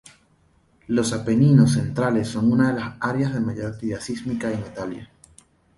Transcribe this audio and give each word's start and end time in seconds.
Los 0.87 1.13
Apeninos 1.13 1.73
centrales 1.73 2.27
son 2.27 2.51
una 2.51 2.73
de 2.73 2.79
las 2.79 2.95
áreas 2.99 3.35
de 3.35 3.39
mayor 3.39 3.67
actividad 3.73 3.99
sísmica 4.01 4.51
en 4.51 4.61
Italia. 4.61 5.11